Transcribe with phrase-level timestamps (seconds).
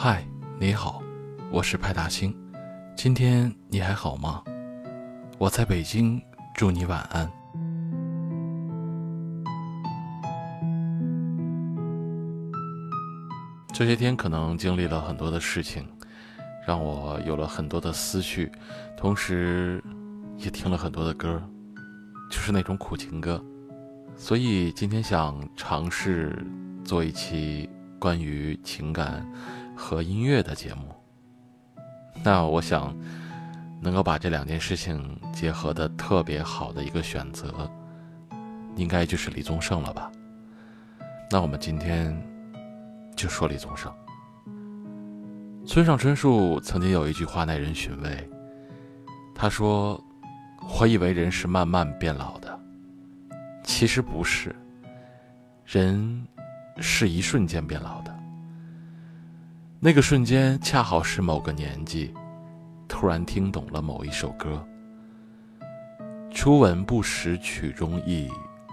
[0.00, 0.24] 嗨，
[0.60, 1.02] 你好，
[1.50, 2.32] 我是派大星。
[2.96, 4.44] 今天你还好吗？
[5.38, 6.22] 我在北京，
[6.54, 7.28] 祝你晚安。
[13.74, 15.84] 这些天可能经历了很多的事情，
[16.64, 18.52] 让我有了很多的思绪，
[18.96, 19.82] 同时
[20.36, 21.42] 也听了很多的歌，
[22.30, 23.44] 就是那种苦情歌。
[24.14, 26.46] 所以今天想尝试
[26.84, 29.28] 做一期关于情感。
[29.78, 30.92] 和音乐的节目，
[32.24, 32.92] 那我想
[33.80, 37.70] 能够把这两件事情结合的特别好的一个选择，
[38.74, 40.10] 应该就是李宗盛了吧？
[41.30, 42.12] 那我们今天
[43.14, 43.90] 就说李宗盛。
[45.64, 48.28] 村上春树曾经有一句话耐人寻味，
[49.32, 50.02] 他说
[50.80, 52.60] ：“我以为人是慢慢变老的，
[53.62, 54.52] 其实不是，
[55.64, 56.26] 人
[56.78, 58.12] 是一瞬间变老的。”
[59.80, 62.12] 那个瞬间，恰好是某个年纪，
[62.88, 64.66] 突然听懂了某一首歌。
[66.32, 68.28] 初闻不识曲中意，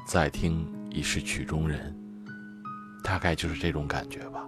[0.07, 1.95] 再听已是曲中人。
[3.03, 4.43] 大概就是这种感觉吧。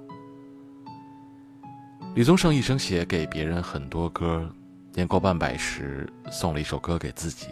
[2.16, 4.52] 李宗盛一生写给别人很多歌，
[4.96, 7.50] 年过半百时送了一首歌给自己。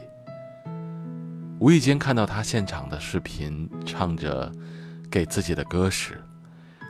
[1.59, 4.51] 无意间看到他现场的视频，唱着
[5.11, 6.19] 给自己的歌时。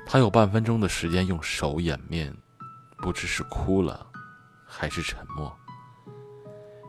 [0.06, 2.34] 他有半分钟的时间用手掩面，
[2.98, 4.06] 不知是哭了，
[4.66, 5.54] 还是沉默。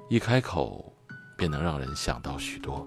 [0.08, 0.94] 一开口，
[1.36, 2.86] 便能让人想到许多。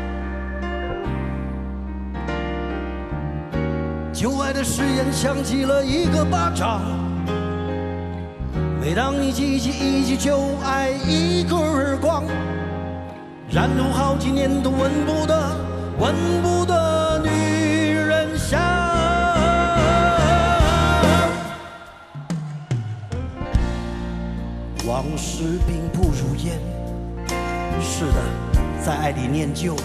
[4.21, 6.79] 旧爱的誓言响起了一个巴掌。
[8.79, 12.23] 每当你记起一句旧爱，一个耳光，
[13.49, 15.57] 然后好几年都闻不得、
[15.97, 18.59] 闻不得女人香。
[24.85, 26.59] 往事并不如烟，
[27.81, 28.21] 是的，
[28.85, 29.75] 在爱里念旧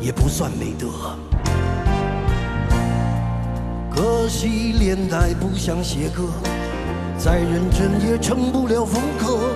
[0.00, 0.88] 也不算美德。
[3.98, 6.28] 可惜连带不想写歌，
[7.18, 9.50] 再认真也成不了风格。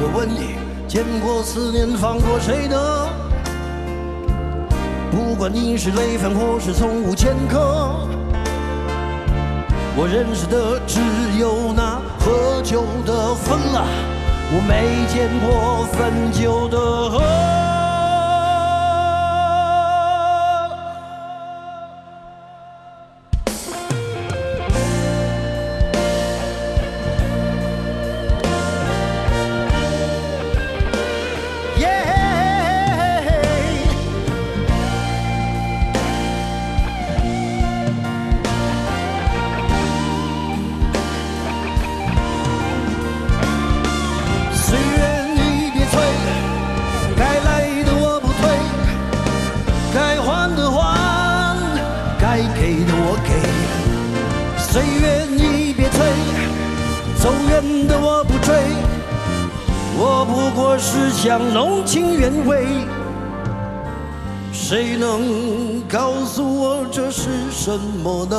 [0.00, 0.56] 我问你，
[0.88, 3.08] 见过思念放过谁的？
[5.12, 8.08] 不管你是累犯或是从无前科，
[9.94, 10.98] 我认识的只
[11.38, 13.86] 有那喝酒的疯了，
[14.50, 16.76] 我没见过分酒的
[17.08, 17.77] 喝。
[62.46, 62.66] 味。
[64.52, 68.36] 谁能告诉我这是什么呢？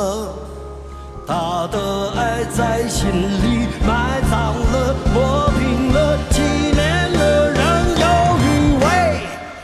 [1.26, 6.42] 他的爱在心里埋葬了，磨平了，纪
[6.72, 7.60] 念了，仍
[8.00, 8.04] 有
[8.42, 8.44] 余
[8.84, 9.20] 味，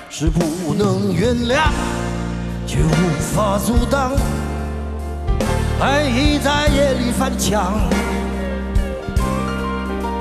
[0.08, 1.72] 是不能原谅，
[2.66, 2.88] 却无
[3.34, 4.12] 法阻挡。
[5.80, 7.80] 爱意在夜里翻墙，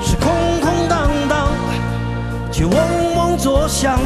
[0.02, 1.48] 是空空荡荡，
[2.50, 2.74] 却忘
[3.36, 3.98] 嗡作响。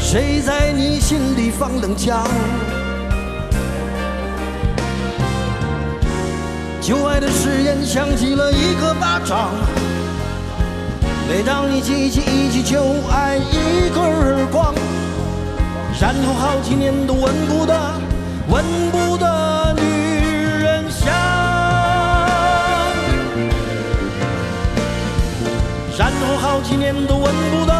[0.00, 2.26] 谁在你心里放冷枪？
[6.80, 9.50] 旧爱的誓言响起了一个巴掌。
[11.28, 12.80] 每当你记起一句旧
[13.10, 14.74] 爱，一个耳光，
[16.00, 17.74] 然后好几年都闻不得、
[18.48, 19.82] 闻不得女
[20.62, 21.12] 人香，
[25.98, 27.72] 然后好几年都闻不得、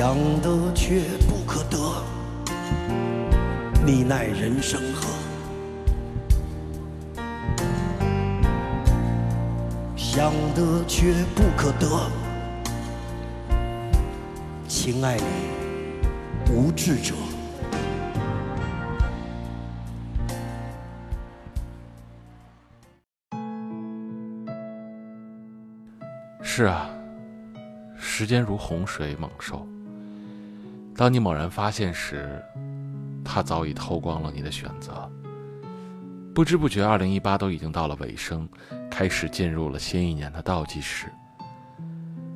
[0.00, 1.76] 想得却不可得。
[3.84, 5.06] 你奈人生何？
[9.94, 11.86] 想得却不可得，
[14.66, 15.22] 情爱里
[16.50, 17.14] 无智者。
[26.40, 26.88] 是啊，
[27.98, 29.68] 时间如洪水猛兽。
[31.00, 32.44] 当你猛然发现时，
[33.24, 35.10] 它早已偷光了你的选择。
[36.34, 38.46] 不知不觉，二零一八都已经到了尾声，
[38.90, 41.06] 开始进入了新一年的倒计时。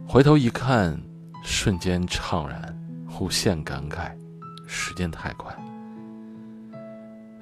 [0.09, 0.99] 回头一看，
[1.43, 2.75] 瞬间怅然，
[3.21, 4.13] 无限感慨，
[4.67, 5.55] 时间太快。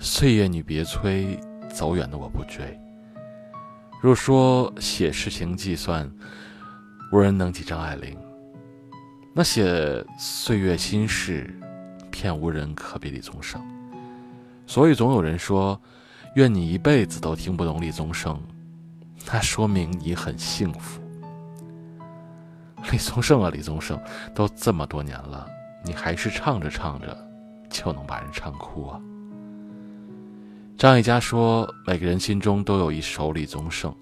[0.01, 1.39] 岁月你别催，
[1.73, 2.77] 走远的我不追。
[4.03, 6.13] 若说写事情计算，
[7.13, 8.19] 无人能及张爱玲。
[9.35, 11.59] 那写岁月心事。
[12.15, 13.61] 骗无人可比李宗盛，
[14.67, 15.81] 所以总有人说，
[16.35, 18.39] 愿你一辈子都听不懂李宗盛，
[19.27, 21.01] 那说明你很幸福。
[22.93, 23.99] 李宗盛啊，李宗盛，
[24.35, 25.49] 都这么多年了，
[25.83, 27.17] 你还是唱着唱着
[27.71, 29.01] 就能把人唱哭啊。
[30.77, 33.93] 张艾嘉说，每个人心中都有一首李宗盛，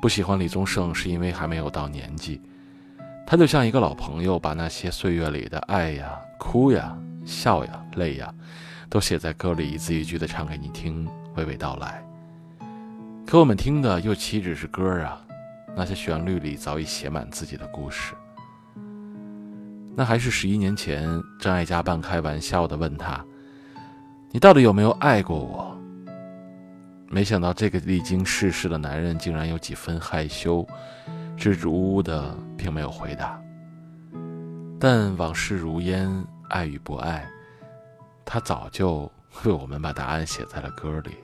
[0.00, 2.40] 不喜欢李宗盛是因为还没有到年纪，
[3.26, 6.96] 他就像一个老朋友，把那些岁月里的爱呀、哭呀。
[7.24, 8.30] 笑呀，泪呀，
[8.90, 12.04] 都写在歌里，一字一句的唱给你听，娓娓道来。
[13.26, 15.18] 可我们听的又岂止是歌啊？
[15.74, 18.12] 那些旋律里早已写满自己的故事。
[19.96, 21.08] 那还是十一年前，
[21.40, 23.24] 张艾嘉半开玩笑的问他
[24.30, 25.74] ：“你到底有没有爱过我？”
[27.08, 30.66] 没想到这个历经世事的男人竟然有几分害羞，
[31.36, 33.40] 支支吾吾的，并没有回答。
[34.78, 36.24] 但往事如烟。
[36.50, 37.26] 爱与不爱，
[38.24, 39.10] 他早就
[39.42, 41.23] 为我们把答案写在了歌里。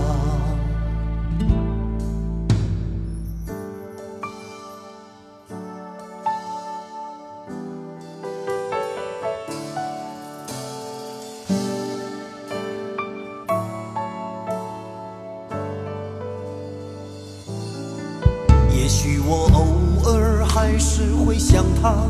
[19.03, 22.05] 许我偶尔还是会想他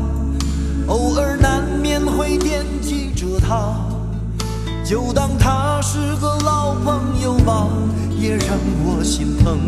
[0.88, 3.74] 偶尔难免会惦记着他，
[4.84, 7.66] 就当他是个老朋友吧，
[8.20, 8.48] 也让
[8.84, 9.58] 我心疼，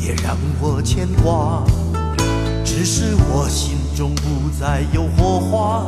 [0.00, 1.64] 也让我牵挂。
[2.64, 5.84] 只是我心中不再有火花，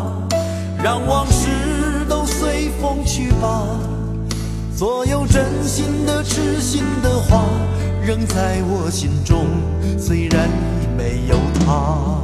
[0.82, 1.46] 让往事
[2.08, 2.72] 都随。
[2.80, 3.62] 风去吧。
[4.74, 7.44] 所有真心的、痴心的话，
[8.04, 9.46] 仍在我心中，
[9.96, 10.48] 虽然
[10.82, 12.18] 已没有他。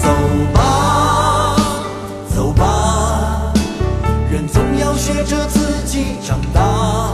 [0.00, 0.08] 走
[0.54, 1.56] 吧，
[2.34, 3.52] 走吧，
[4.32, 7.12] 人总要学着自己长大。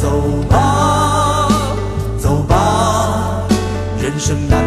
[0.00, 0.10] 走
[0.50, 1.48] 吧，
[2.18, 3.44] 走吧，
[4.00, 4.61] 人生难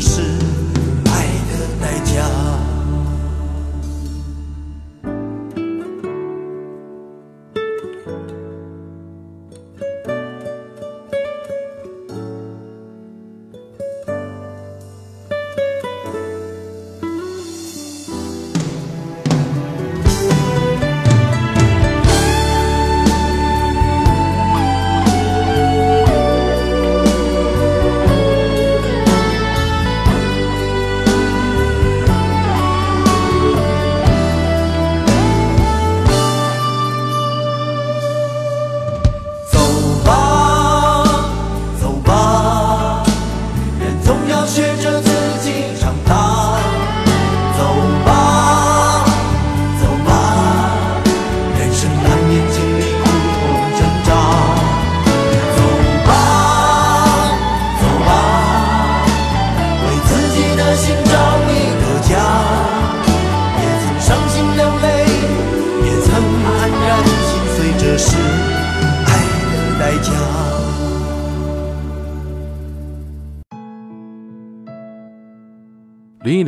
[0.00, 0.27] 是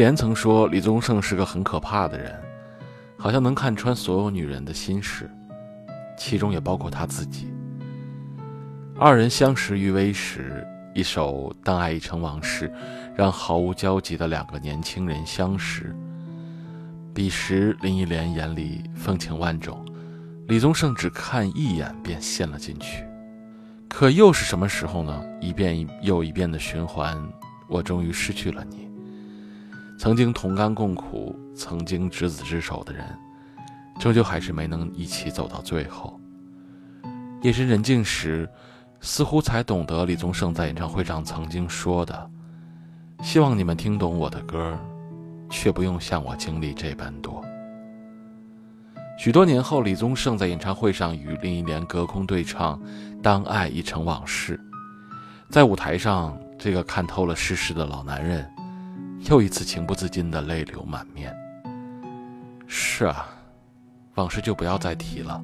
[0.00, 2.34] 莲曾说，李宗盛是个很可怕的人，
[3.18, 5.30] 好像能看穿所有女人的心事，
[6.16, 7.52] 其中也包括他自己。
[8.98, 12.66] 二人相识于微时，一首《当爱已成往事》，
[13.14, 15.94] 让毫无交集的两个年轻人相识。
[17.12, 19.84] 彼时，林忆莲眼里风情万种，
[20.48, 23.04] 李宗盛只看一眼便陷了进去。
[23.86, 25.22] 可又是什么时候呢？
[25.42, 27.22] 一遍又一遍的循环，
[27.68, 28.88] 我终于失去了你。
[30.00, 33.04] 曾经同甘共苦、曾经执子之手的人，
[33.98, 36.18] 终究还是没能一起走到最后。
[37.42, 38.48] 夜深人静时，
[39.02, 42.30] 似乎才懂得李宗盛在演唱会上曾经说的
[43.22, 44.74] ：“希望你们听懂我的歌，
[45.50, 47.44] 却不用像我经历这般多。”
[49.20, 52.78] 许多年后，李宗盛在演唱会上与林忆莲隔空对唱
[53.20, 54.56] 《当爱已成往事》。
[55.50, 58.50] 在舞台上，这个看透了世事的老男人，
[59.28, 61.34] 又一次情不自禁的泪流满面。
[62.66, 63.28] 是啊，
[64.14, 65.42] 往事就不要再提了。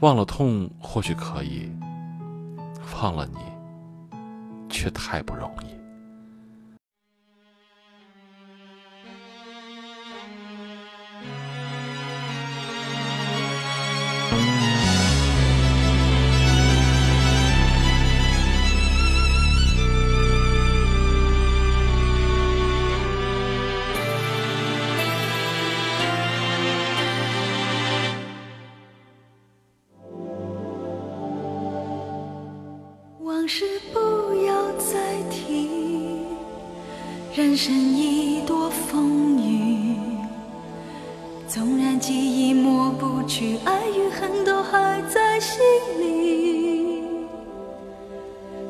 [0.00, 1.70] 忘了痛或许可以，
[3.00, 3.38] 忘了你，
[4.68, 5.83] 却太不容易。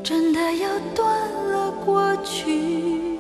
[0.05, 1.09] 真的要断
[1.51, 3.19] 了过去，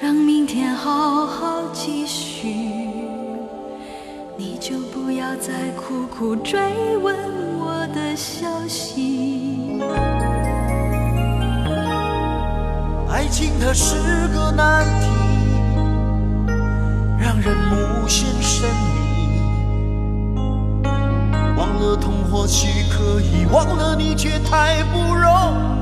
[0.00, 2.48] 让明天好好继续。
[4.38, 6.58] 你就不要再苦苦追
[6.96, 7.14] 问
[7.58, 9.82] 我的消息。
[13.10, 13.94] 爱情它是
[14.28, 15.08] 个难题，
[17.20, 20.88] 让人无限神秘。
[21.54, 25.28] 忘了痛或许可以，忘了你却太不容
[25.80, 25.81] 易。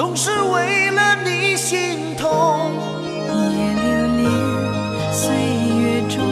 [0.00, 2.72] 总是为了你心痛。
[3.28, 3.36] 别
[3.82, 5.28] 留恋岁
[5.76, 6.24] 月中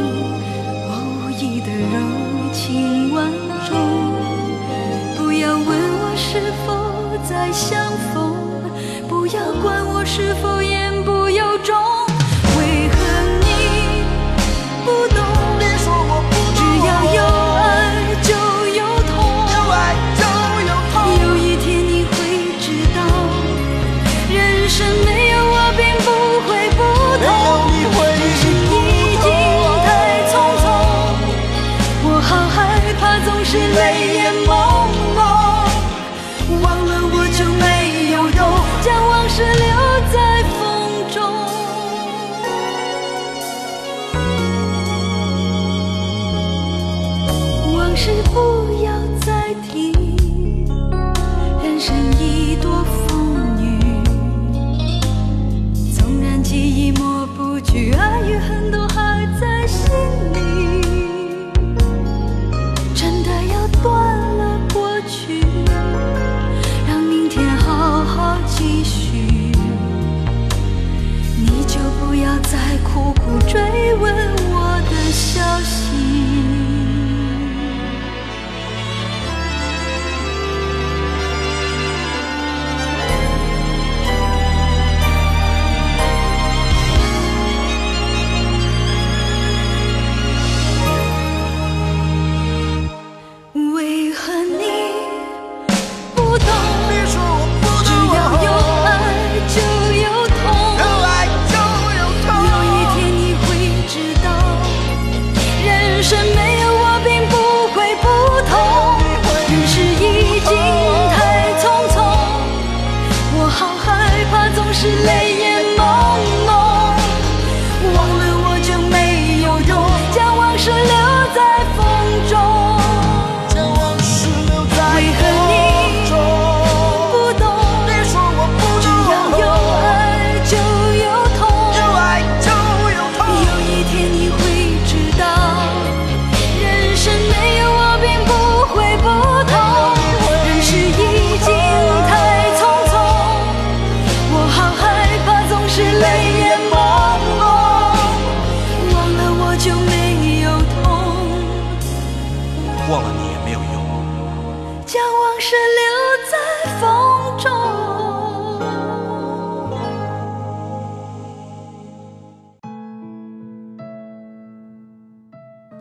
[0.88, 3.30] 我无意的柔情万
[3.68, 3.76] 种。
[5.18, 6.66] 不要问我是否
[7.28, 8.32] 再相逢
[9.06, 12.07] 不要管我是否言不由衷。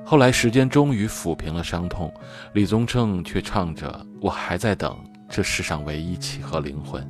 [0.10, 2.10] 后来时间终于抚平了伤痛，
[2.54, 7.06] 李宗盛却唱着“我还在等这世上唯一契合灵魂”。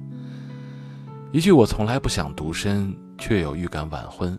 [1.31, 4.35] 一句我从来不想独身，却有预感晚婚，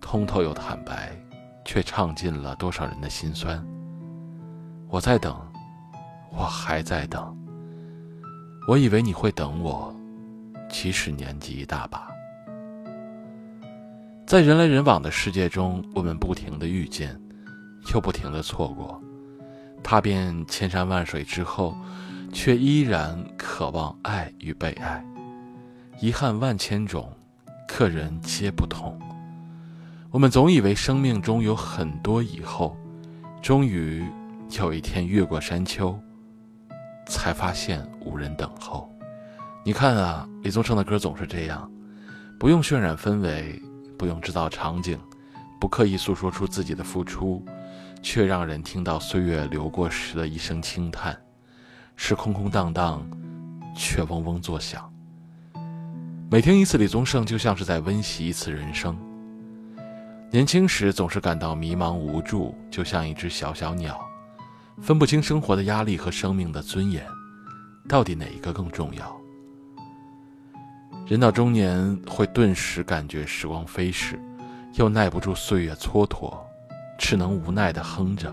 [0.00, 1.16] 通透又坦白，
[1.64, 3.64] 却唱尽了多少人的心酸。
[4.88, 5.40] 我在等，
[6.32, 7.32] 我还在等。
[8.66, 9.94] 我以为你会等我，
[10.68, 12.08] 其实年纪一大把。
[14.26, 17.16] 在人来人往的世界中，我们不停的遇见。
[17.92, 19.02] 又不停的错过，
[19.82, 21.76] 踏遍千山万水之后，
[22.32, 25.04] 却依然渴望爱与被爱。
[26.00, 27.12] 遗憾万千种，
[27.68, 28.98] 客人皆不同。
[30.10, 32.76] 我们总以为生命中有很多以后，
[33.40, 34.04] 终于
[34.58, 35.98] 有一天越过山丘，
[37.06, 38.90] 才发现无人等候。
[39.64, 41.70] 你看啊，李宗盛的歌总是这样，
[42.38, 43.60] 不用渲染氛围，
[43.96, 44.98] 不用制造场景，
[45.60, 47.44] 不刻意诉说出自己的付出。
[48.02, 51.16] 却让人听到岁月流过时的一声轻叹，
[51.94, 53.08] 是空空荡荡，
[53.76, 54.92] 却嗡嗡作响。
[56.28, 58.98] 每听一次李宗盛，就像是在温习一次人生。
[60.30, 64.00] 年轻时总是感到迷茫无助，就像一只小小鸟，
[64.80, 67.06] 分不清生活的压力和生命的尊严，
[67.88, 69.16] 到底哪一个更重要？
[71.06, 74.18] 人到中年，会顿时感觉时光飞逝，
[74.74, 76.34] 又耐不住岁月蹉跎。
[77.02, 78.32] 只能无奈地哼着：“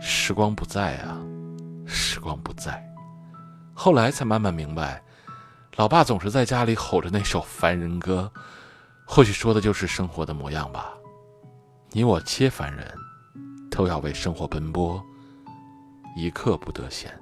[0.00, 1.20] 时光不在啊，
[1.84, 2.80] 时光不在。”
[3.74, 5.02] 后来才慢慢明白，
[5.74, 8.30] 老爸总是在家里吼着那首凡人歌，
[9.04, 10.92] 或许说的就是生活的模样吧。
[11.90, 12.86] 你我皆凡人，
[13.68, 15.04] 都要为生活奔波，
[16.16, 17.12] 一刻不得闲。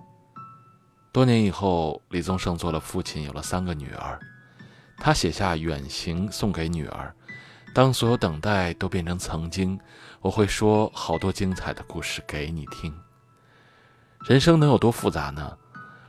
[1.11, 4.21] 多年以后，李宗盛做了父亲，有了三个女儿，
[4.99, 7.13] 他写下《远行》送给女儿。
[7.75, 9.79] 当所有等待都变成曾经，
[10.21, 12.93] 我会说好多精彩的故事给你听。
[14.25, 15.57] 人生能有多复杂呢？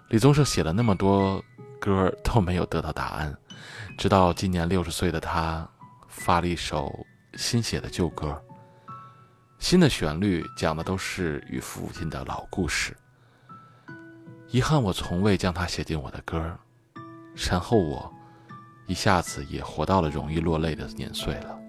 [0.10, 1.43] 李宗盛写了那么多
[1.80, 3.38] 歌都没有得到答案，
[3.98, 5.67] 直到今年六十岁的他
[6.08, 8.41] 发了一首新写的旧歌，
[9.60, 12.98] 新的旋律讲的都是与父亲的老故事。
[14.50, 16.58] 遗憾我从未将它写进我的歌，
[17.36, 18.12] 然后我
[18.88, 21.60] 一下子也活到了容易落泪的年岁了。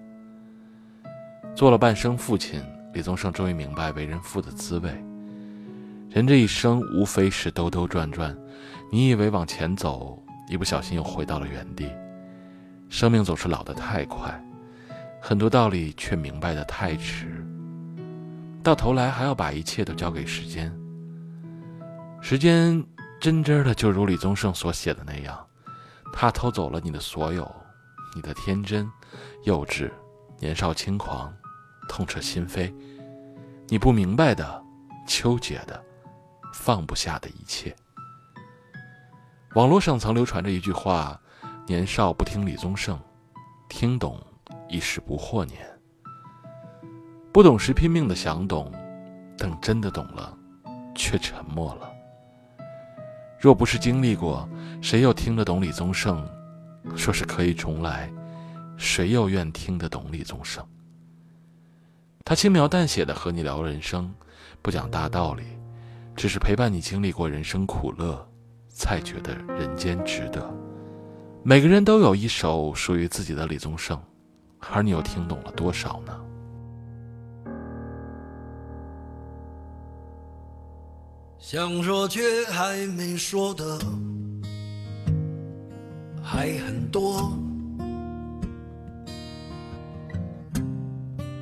[1.55, 4.89] 做了半生父亲，李宗盛终于明白为人父的滋味。
[6.09, 8.35] 人这一生无非是兜兜转转，
[8.91, 11.89] 你以为往前走，一不小心又回到了原地。
[12.89, 14.43] 生命总是老得太快，
[15.21, 17.45] 很多道理却明白的太迟。
[18.63, 20.71] 到头来还要把一切都交给时间。
[22.21, 22.83] 时间
[23.19, 25.39] 真真的就如李宗盛所写的那样，
[26.11, 27.49] 他偷走了你的所有，
[28.15, 28.89] 你的天真、
[29.45, 29.89] 幼稚、
[30.39, 31.33] 年少轻狂。
[31.91, 32.73] 痛彻心扉，
[33.67, 34.63] 你不明白的、
[35.05, 35.83] 纠结的、
[36.53, 37.75] 放不下的一切。
[39.55, 41.19] 网络上曾流传着一句话
[41.67, 42.97] ：“年少不听李宗盛，
[43.67, 44.17] 听懂
[44.69, 45.59] 已是不惑年。”
[47.33, 48.71] 不懂时拼命的想懂，
[49.37, 50.33] 等真的懂了，
[50.95, 51.91] 却沉默了。
[53.37, 54.47] 若不是经历过，
[54.81, 56.25] 谁又听得懂李宗盛？
[56.95, 58.09] 说是可以重来，
[58.77, 60.65] 谁又愿听得懂李宗盛？
[62.23, 64.13] 他轻描淡写的和你聊人生，
[64.61, 65.43] 不讲大道理，
[66.15, 68.25] 只是陪伴你经历过人生苦乐，
[68.69, 70.49] 才觉得人间值得。
[71.43, 73.99] 每个人都有一首属于自己的李宗盛，
[74.71, 76.17] 而你又听懂了多少呢？
[81.37, 83.79] 想说却还没说的
[86.23, 87.35] 还很多。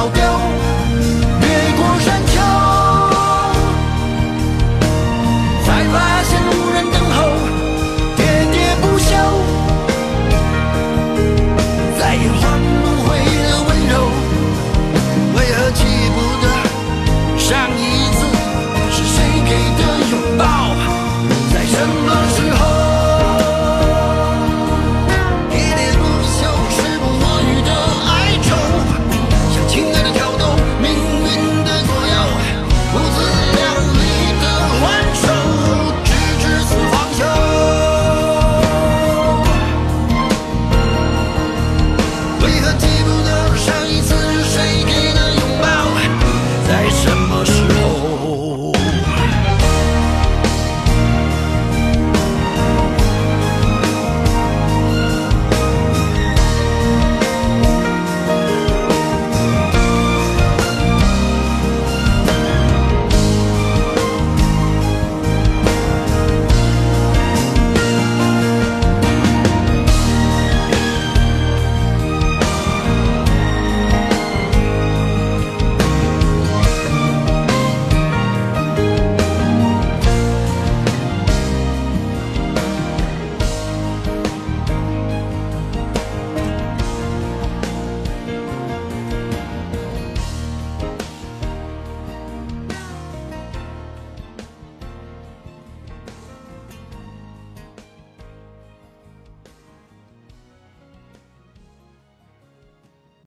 [0.00, 0.59] ao